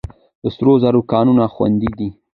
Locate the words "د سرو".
0.43-0.73